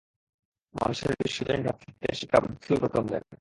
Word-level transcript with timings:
মানুষের 0.75 1.11
বিশ্বজনীন 1.19 1.61
ভ্রাতৃত্বের 1.61 2.17
শিক্ষা 2.19 2.39
বুদ্ধই 2.39 2.79
প্রথম 2.79 3.03
দেন। 3.07 3.23